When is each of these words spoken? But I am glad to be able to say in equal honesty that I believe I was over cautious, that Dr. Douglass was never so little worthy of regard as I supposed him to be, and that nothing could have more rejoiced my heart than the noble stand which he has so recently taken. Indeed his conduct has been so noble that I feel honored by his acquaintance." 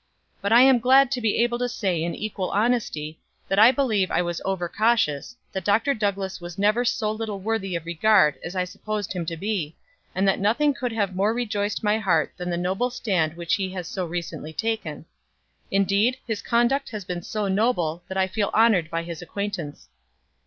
But 0.41 0.51
I 0.51 0.61
am 0.63 0.79
glad 0.79 1.11
to 1.11 1.21
be 1.21 1.37
able 1.43 1.59
to 1.59 1.69
say 1.69 2.01
in 2.01 2.15
equal 2.15 2.49
honesty 2.49 3.19
that 3.47 3.59
I 3.59 3.71
believe 3.71 4.09
I 4.09 4.23
was 4.23 4.41
over 4.43 4.67
cautious, 4.67 5.35
that 5.51 5.63
Dr. 5.63 5.93
Douglass 5.93 6.41
was 6.41 6.57
never 6.57 6.83
so 6.83 7.11
little 7.11 7.39
worthy 7.39 7.75
of 7.75 7.85
regard 7.85 8.39
as 8.43 8.55
I 8.55 8.63
supposed 8.63 9.13
him 9.13 9.27
to 9.27 9.37
be, 9.37 9.75
and 10.15 10.27
that 10.27 10.39
nothing 10.39 10.73
could 10.73 10.91
have 10.91 11.15
more 11.15 11.35
rejoiced 11.35 11.83
my 11.83 11.99
heart 11.99 12.33
than 12.35 12.49
the 12.49 12.57
noble 12.57 12.89
stand 12.89 13.35
which 13.35 13.53
he 13.57 13.69
has 13.73 13.87
so 13.87 14.03
recently 14.07 14.53
taken. 14.53 15.05
Indeed 15.69 16.17
his 16.25 16.41
conduct 16.41 16.89
has 16.89 17.05
been 17.05 17.21
so 17.21 17.47
noble 17.47 18.01
that 18.07 18.17
I 18.17 18.25
feel 18.25 18.49
honored 18.55 18.89
by 18.89 19.03
his 19.03 19.21
acquaintance." 19.21 19.87